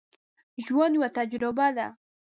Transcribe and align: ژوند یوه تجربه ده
ژوند 0.65 0.93
یوه 0.95 1.09
تجربه 1.17 1.67
ده 1.75 1.87